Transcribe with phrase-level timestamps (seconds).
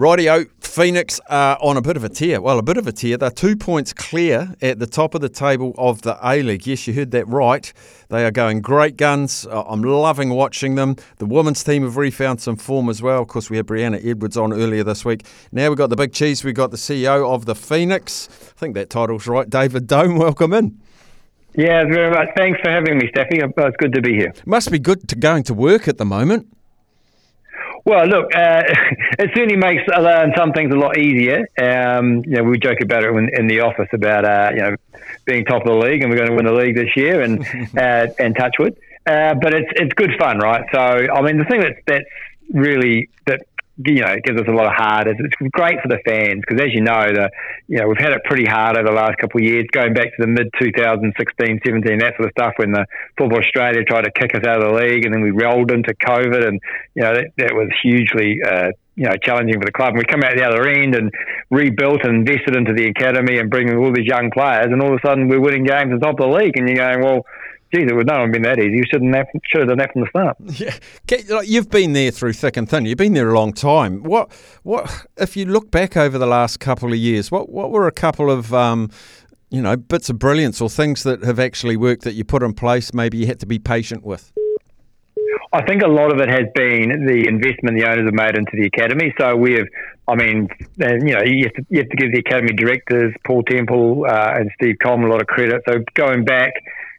[0.00, 2.40] Rightio, Phoenix are on a bit of a tear.
[2.40, 3.18] Well, a bit of a tear.
[3.18, 6.66] They're two points clear at the top of the table of the A League.
[6.66, 7.70] Yes, you heard that right.
[8.08, 9.46] They are going great guns.
[9.50, 10.96] I'm loving watching them.
[11.18, 13.20] The women's team have refound some form as well.
[13.20, 15.26] Of course, we had Brianna Edwards on earlier this week.
[15.52, 16.42] Now we've got the big cheese.
[16.42, 18.26] We've got the CEO of the Phoenix.
[18.30, 19.50] I think that title's right.
[19.50, 20.80] David Dome, welcome in.
[21.54, 22.28] Yeah, very much.
[22.38, 23.42] Thanks for having me, Steffi.
[23.54, 24.32] It's good to be here.
[24.46, 26.46] Must be good to going to work at the moment.
[27.84, 28.62] Well, look, uh,
[29.18, 31.46] it certainly makes uh, some things a lot easier.
[31.60, 34.76] Um, you know, we joke about it in, in the office about uh, you know
[35.24, 37.40] being top of the league, and we're going to win the league this year, and
[37.78, 38.76] uh, and touchwood.
[39.06, 40.64] Uh, but it's it's good fun, right?
[40.72, 42.04] So, I mean, the thing that's that's
[42.52, 43.46] really that
[43.84, 45.06] you know, it gives us a lot of heart.
[45.08, 47.30] It's, great for the fans because, as you know, the
[47.66, 50.14] you know we've had it pretty hard over the last couple of years, going back
[50.16, 52.86] to the mid 2016, 17, that sort of stuff, when the
[53.16, 55.94] Football Australia tried to kick us out of the league, and then we rolled into
[55.94, 56.60] COVID, and
[56.94, 58.38] you know that, that was hugely.
[58.44, 59.94] Uh, you know, challenging for the club.
[59.94, 61.10] And we come out the other end and
[61.48, 65.00] rebuilt and invested into the academy and bringing all these young players, and all of
[65.02, 66.58] a sudden we're winning games the top of the league.
[66.58, 67.24] And you're going, well,
[67.72, 68.76] geez, it would not have been that easy.
[68.76, 70.36] You shouldn't have, should have done that from the start.
[70.40, 72.86] Yeah, you've been there through thick and thin.
[72.86, 74.02] You've been there a long time.
[74.02, 74.32] What,
[74.62, 77.92] what, if you look back over the last couple of years, what, what were a
[77.92, 78.90] couple of, um,
[79.50, 82.54] you know, bits of brilliance or things that have actually worked that you put in
[82.54, 82.92] place?
[82.92, 84.32] Maybe you had to be patient with.
[85.52, 88.52] I think a lot of it has been the investment the owners have made into
[88.52, 89.12] the academy.
[89.18, 89.66] So we have,
[90.06, 90.48] I mean,
[90.78, 94.34] you know, you have to, you have to give the academy directors, Paul Temple uh,
[94.36, 95.62] and Steve Coleman, a lot of credit.
[95.68, 96.52] So going back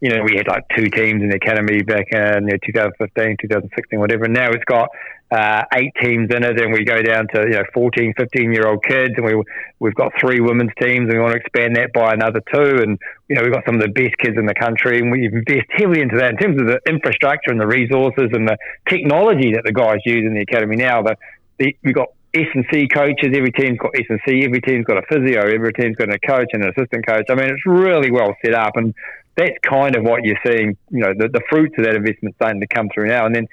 [0.00, 3.36] you know, we had like two teams in the academy back in you know, 2015,
[3.40, 4.24] 2016, whatever.
[4.24, 4.88] And now it's got
[5.30, 8.68] uh, eight teams in it, and we go down to you know 14, 15 year
[8.68, 9.42] old kids, and we
[9.80, 12.82] we've got three women's teams, and we want to expand that by another two.
[12.82, 12.98] And
[13.28, 15.66] you know, we've got some of the best kids in the country, and we invest
[15.70, 18.56] heavily into that in terms of the infrastructure and the resources and the
[18.88, 21.02] technology that the guys use in the academy now.
[21.02, 21.16] The,
[21.58, 23.30] the we've got S and C coaches.
[23.34, 24.44] Every team's got S and C.
[24.44, 25.42] Every team's got a physio.
[25.42, 27.26] Every team's got a coach and an assistant coach.
[27.28, 28.94] I mean, it's really well set up, and
[29.36, 30.76] that's kind of what you're seeing.
[30.90, 33.26] You know, the, the fruits of that investment starting to come through now.
[33.26, 33.46] And then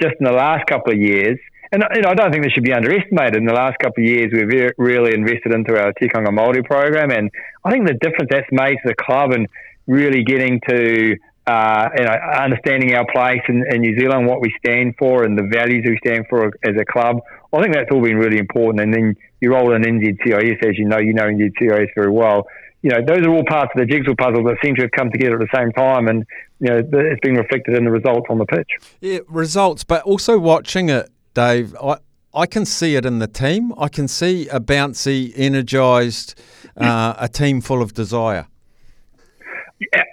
[0.00, 1.38] just in the last couple of years,
[1.72, 3.36] and you know, I don't think this should be underestimated.
[3.36, 7.30] In the last couple of years, we've really invested into our Tikanga Māori program, and
[7.64, 9.46] I think the difference that's made to the club and
[9.86, 14.52] really getting to uh, you know, understanding our place in, in, New Zealand, what we
[14.64, 17.20] stand for, and the values we stand for as a club.
[17.52, 18.80] I think that's all been really important.
[18.80, 22.46] And then you roll in NZCIS, as you know, you know NZCIS very well
[22.82, 25.10] you know, those are all parts of the jigsaw puzzle that seem to have come
[25.10, 26.24] together at the same time, and
[26.60, 28.68] you know, it's been reflected in the results on the pitch.
[29.00, 31.76] Yeah, results, but also watching it, Dave.
[31.82, 31.98] I
[32.32, 33.74] I can see it in the team.
[33.76, 36.40] I can see a bouncy, energised,
[36.76, 38.46] uh, a team full of desire.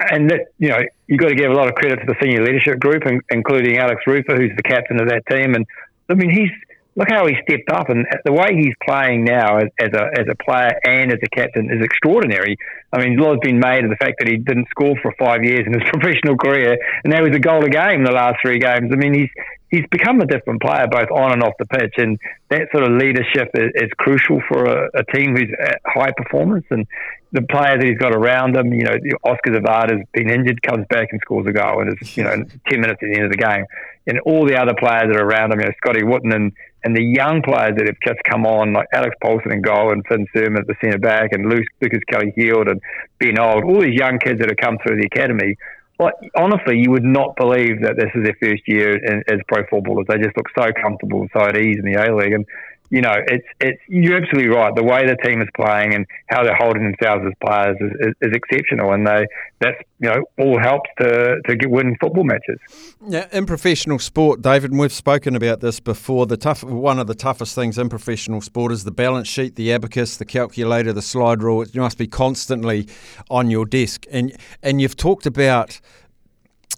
[0.10, 2.44] And that, you know, you've got to give a lot of credit to the senior
[2.44, 5.56] leadership group, including Alex Rufer, who's the captain of that team.
[5.56, 5.66] And
[6.10, 6.52] I mean, he's
[6.98, 10.26] look how he stepped up and the way he's playing now as, as, a as
[10.30, 12.58] a player and as a captain is extraordinary.
[12.92, 15.44] I mean, a has been made of the fact that he didn't score for five
[15.44, 18.38] years in his professional career, and now he's a goal a game in the last
[18.42, 18.90] three games.
[18.92, 19.30] I mean, he's
[19.70, 22.18] he's become a different player both on and off the pitch, and
[22.50, 26.66] that sort of leadership is, is crucial for a, a, team who's at high performance.
[26.70, 26.88] And
[27.32, 30.86] the players that he's got around him, you know, Oskar Zawada has been injured, comes
[30.90, 33.32] back and scores a goal, and it's you know ten minutes at the end of
[33.32, 33.66] the game.
[34.08, 36.96] And all the other players that are around him, you know, Scotty Wootton and and
[36.96, 40.26] the young players that have just come on, like Alex Paulsen and goal, and Finn
[40.34, 42.80] Surman at the centre back, and Lucas Kelly Heald and
[43.20, 45.58] Ben Old, all these young kids that have come through the academy.
[46.00, 49.66] Like honestly, you would not believe that this is their first year in, as pro
[49.68, 50.06] footballers.
[50.08, 52.46] They just look so comfortable and so at ease in the A League, and
[52.90, 54.74] you know, it's it's you're absolutely right.
[54.74, 58.14] The way the team is playing and how they're holding themselves as players is, is,
[58.22, 59.26] is exceptional, and they
[59.60, 62.60] that's you know all helps to to get win football matches.
[63.06, 66.28] Yeah, in professional sport, David, and we've spoken about this before.
[66.28, 69.74] The tough one of the toughest things in professional sport is the balance sheet, the
[69.74, 71.62] abacus, the calculator, the slide rule.
[71.62, 72.88] It must be constantly
[73.30, 74.34] on your desk, and
[74.64, 75.82] and you've talked about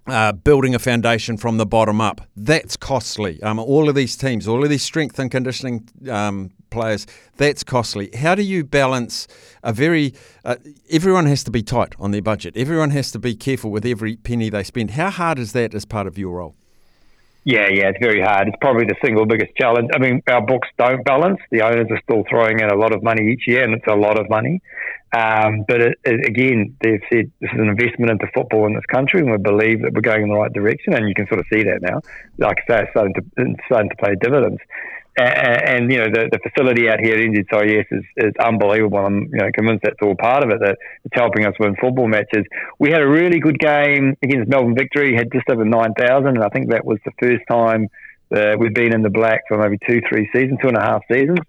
[0.10, 2.22] uh, building a foundation from the bottom up.
[2.36, 3.42] That's costly.
[3.44, 7.08] Um, all of these teams, all of these strength and conditioning um, players,
[7.38, 8.10] that's costly.
[8.16, 9.28] How do you balance
[9.64, 10.14] a very.
[10.44, 10.56] Uh,
[10.90, 14.16] everyone has to be tight on their budget, everyone has to be careful with every
[14.16, 14.92] penny they spend.
[14.92, 16.56] How hard is that as part of your role?
[17.46, 18.50] Yeah, yeah, it's very hard.
[18.50, 19.90] It's probably the single biggest challenge.
[19.96, 21.40] I mean, our books don't balance.
[21.52, 23.96] The owners are still throwing in a lot of money each year, and it's a
[23.96, 24.62] lot of money.
[25.12, 28.86] Um, but it, it, again, they've said this is an investment into football in this
[28.86, 30.94] country, and we believe that we're going in the right direction.
[30.94, 32.02] And you can sort of see that now.
[32.38, 34.62] Like I say, it's starting to it's starting to pay dividends.
[35.18, 39.00] And, and, you know the, the facility out here at NZCIS is, is unbelievable.
[39.00, 40.60] I'm you know convinced that's all part of it.
[40.60, 42.46] That it's helping us win football matches.
[42.78, 45.16] We had a really good game against Melbourne Victory.
[45.16, 47.90] Had just over nine thousand, and I think that was the first time
[48.30, 51.02] that we've been in the black for maybe two, three seasons, two and a half
[51.12, 51.40] seasons.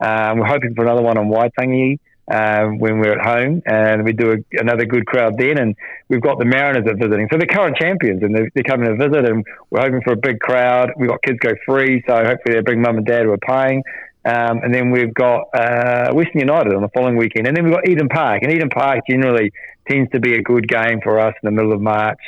[0.00, 4.12] Um, we're hoping for another one on Waitangi um, when we're at home, and we
[4.12, 5.58] do a, another good crowd then.
[5.58, 5.76] And
[6.08, 8.96] we've got the Mariners are visiting, so they're current champions, and they're, they're, coming to
[8.96, 10.90] visit, and we're hoping for a big crowd.
[10.96, 13.82] We've got kids go free, so hopefully they bring mum and dad who are paying.
[14.24, 17.74] Um, and then we've got uh, Western United on the following weekend, and then we've
[17.74, 19.52] got Eden Park, and Eden Park generally
[19.88, 22.20] tends to be a good game for us in the middle of March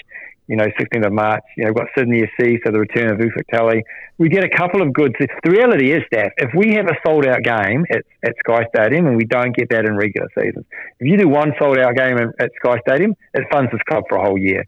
[0.47, 1.43] you know, 16th of March.
[1.57, 3.83] You know, we've got Sydney FC, so the return of Ufuk Talay.
[4.19, 5.15] We get a couple of good.
[5.19, 9.07] The reality is, Staf, if we have a sold out game at, at Sky Stadium
[9.07, 10.67] and we don't get that in regular seasons,
[11.01, 14.19] if you do one sold out game at Sky Stadium, it funds this club for
[14.19, 14.65] a whole year.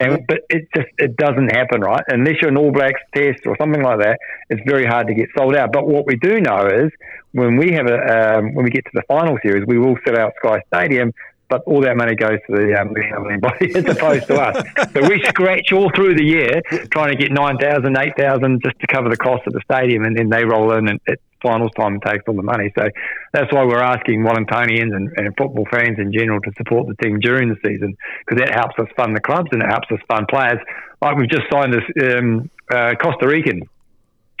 [0.00, 2.04] And, but it just it doesn't happen, right?
[2.06, 5.28] Unless you're an All Blacks test or something like that, it's very hard to get
[5.36, 5.72] sold out.
[5.72, 6.92] But what we do know is
[7.32, 10.16] when we have a um, when we get to the final series, we will sell
[10.16, 11.12] out Sky Stadium
[11.48, 14.64] but all that money goes to the um, governing body as opposed to us.
[14.92, 19.08] So we scratch all through the year trying to get 9,000, 8,000 just to cover
[19.08, 22.02] the cost of the stadium, and then they roll in and at finals time and
[22.02, 22.72] takes all the money.
[22.76, 22.88] So
[23.32, 27.20] that's why we're asking Wellingtonians and, and football fans in general to support the team
[27.20, 27.96] during the season
[28.26, 30.58] because that helps us fund the clubs and it helps us fund players.
[31.00, 33.62] Like we've just signed this um, uh, Costa Rican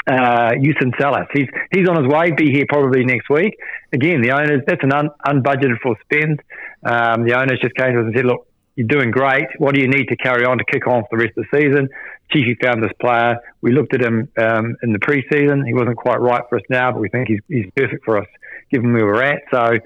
[0.08, 1.26] uh, Youstin Salas.
[1.32, 2.30] He's he's on his way.
[2.32, 3.58] Be here probably next week.
[3.92, 4.62] Again, the owners.
[4.66, 6.40] That's an un, unbudgeted for spend.
[6.82, 9.46] Um, the owners just came to us and said, "Look, you're doing great.
[9.58, 11.58] What do you need to carry on to kick on for the rest of the
[11.58, 11.88] season?"
[12.30, 13.38] Chiefy found this player.
[13.60, 15.66] We looked at him um, in the preseason.
[15.66, 18.26] He wasn't quite right for us now, but we think he's he's perfect for us
[18.70, 19.42] given where we're at.
[19.50, 19.78] So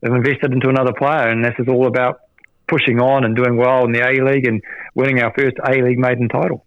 [0.00, 2.20] they've invested into another player, and this is all about
[2.66, 4.62] pushing on and doing well in the A League and
[4.94, 6.64] winning our first A League maiden title.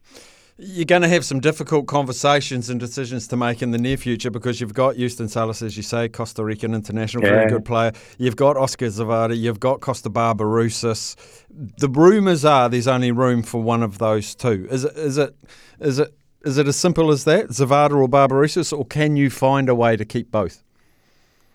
[0.57, 4.31] You're going to have some difficult conversations and decisions to make in the near future
[4.31, 7.31] because you've got Youstin Salas, as you say, Costa Rican international, yeah.
[7.31, 7.92] very good player.
[8.18, 11.18] You've got Oskar Zawada, you've got Kosta Barbarouses.
[11.50, 14.66] The rumours are there's only room for one of those two.
[14.72, 14.96] Is it?
[14.96, 15.36] Is it?
[15.81, 16.16] Is it?
[16.46, 19.98] Is it as simple as that, Zavada or Barbarouses, or can you find a way
[19.98, 20.63] to keep both?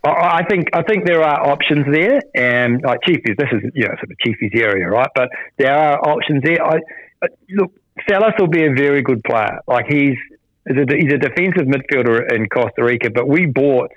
[0.03, 3.95] I think I think there are options there, and like Chiefs, this is you know
[3.95, 5.09] sort of Chiefs area, right?
[5.15, 6.63] But there are options there.
[6.63, 6.79] I,
[7.51, 7.73] look,
[8.09, 9.61] Salas will be a very good player.
[9.67, 10.17] Like he's
[10.67, 13.91] he's a, he's a defensive midfielder in Costa Rica, but we bought.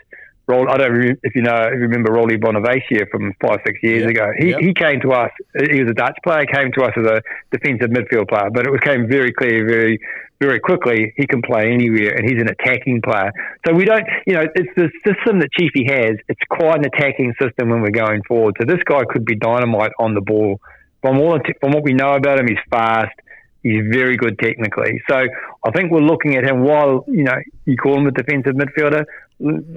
[0.50, 4.10] I don't if you know, if you remember Rolly Bonevacia from five, six years yep.
[4.12, 4.32] ago.
[4.38, 4.60] He, yep.
[4.60, 5.32] he came to us.
[5.72, 6.46] He was a Dutch player.
[6.46, 10.00] Came to us as a defensive midfield player, but it became very clear, very,
[10.42, 13.32] very quickly he can play anywhere, and he's an attacking player.
[13.66, 16.18] So we don't, you know, it's the system that Chiefy has.
[16.28, 18.56] It's quite an attacking system when we're going forward.
[18.60, 20.60] So this guy could be dynamite on the ball.
[21.02, 23.16] From all from what we know about him, he's fast.
[23.64, 25.02] He's very good technically.
[25.10, 28.56] So I think we're looking at him while, you know, you call him a defensive
[28.56, 29.06] midfielder.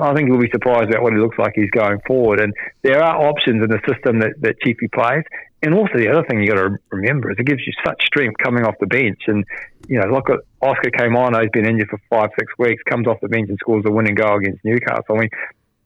[0.00, 2.40] I think we'll be surprised about what he looks like he's going forward.
[2.40, 2.52] And
[2.82, 5.22] there are options in the system that, that Chiefy plays.
[5.62, 8.36] And also the other thing you got to remember is it gives you such strength
[8.42, 9.22] coming off the bench.
[9.28, 9.44] And,
[9.88, 10.28] you know, look
[10.60, 13.58] Oskar came on, he's been injured for five, six weeks, comes off the bench and
[13.58, 15.16] scores a winning goal against Newcastle.
[15.16, 15.30] I mean,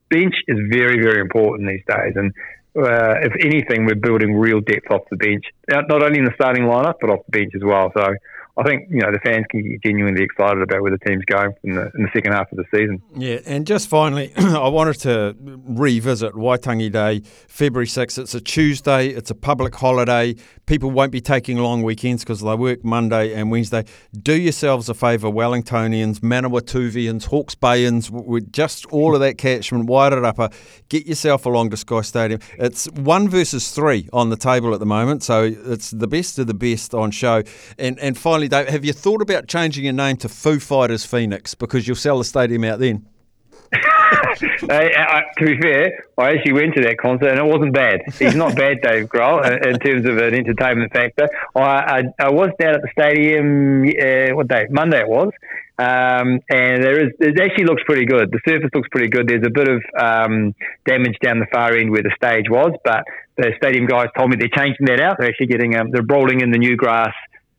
[0.08, 2.14] bench is very, very important these days.
[2.16, 2.32] And
[2.76, 6.64] uh, if anything, we're building real depth off the bench, not only in the starting
[6.64, 7.90] lineup but off the bench as well.
[7.96, 8.14] So
[8.60, 11.54] I think you know the fans can get genuinely excited about where the team's going
[11.62, 13.00] in the, in the second half of the season.
[13.16, 18.18] Yeah, and just finally, I wanted to revisit Waitangi Day, February 6th.
[18.18, 20.34] It's a Tuesday, it's a public holiday.
[20.66, 23.84] People won't be taking long weekends because they work Monday and Wednesday.
[24.12, 30.52] Do yourselves a favour, Wellingtonians, Manawatuvians, Hawke's Bayans, with just all of that catchment, Wairarapa,
[30.90, 32.40] get yourself along to Sky Stadium.
[32.58, 36.46] It's one versus three on the table at the moment, so it's the best of
[36.46, 37.42] the best on show.
[37.78, 41.54] And and finally, Dave, have you thought about changing your name to Foo Fighters Phoenix
[41.54, 43.06] because you'll sell the stadium out then?
[43.72, 48.00] I, I, to be fair, I actually went to that concert and it wasn't bad.
[48.18, 51.28] He's not bad, Dave Grohl, in, terms of an entertainment factor.
[51.54, 53.84] I, I, I was down at the stadium.
[53.84, 54.66] Uh, what day?
[54.68, 55.30] Monday it was,
[55.78, 58.32] um, and there is it actually looks pretty good.
[58.32, 59.28] The surface looks pretty good.
[59.28, 63.04] There's a bit of um, damage down the far end where the stage was, but
[63.36, 65.18] the stadium guys told me they're changing that out.
[65.18, 67.14] They're actually getting um, they're rolling in the new grass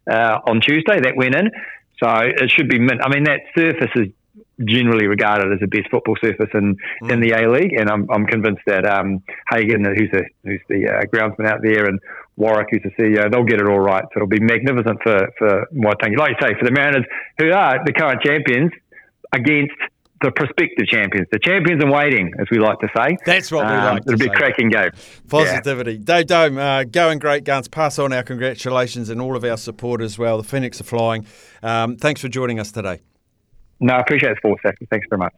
[0.10, 1.00] uh, on Tuesday.
[1.02, 1.52] That went in,
[2.02, 3.02] so it should be mint.
[3.04, 4.08] I mean, that surface is
[4.66, 7.12] generally regarded as the best football surface in, mm.
[7.12, 10.88] in the A League, and I'm, I'm convinced that um, Hagan, who's the who's the
[10.88, 12.00] uh, groundsman out there, and
[12.38, 14.04] Warwick, who's the CEO, they'll get it all right.
[14.04, 16.18] So it'll be magnificent for, for Waitangi.
[16.18, 17.06] Like you say, for the Mariners,
[17.38, 18.72] who are the current champions,
[19.34, 19.76] against
[20.22, 23.18] the prospective champions, the champions in waiting, as we like to say.
[23.26, 24.04] That's what we um, like.
[24.06, 24.92] It'll be a cracking game.
[25.28, 26.02] Positivity.
[26.06, 26.24] Yeah.
[26.24, 27.68] Dome, uh, going great guns.
[27.68, 30.38] Pass on our congratulations and all of our support as well.
[30.38, 31.26] The Phoenix are flying.
[31.64, 33.00] Um, thanks for joining us today.
[33.80, 35.34] No, I appreciate the sports, Thanks very much.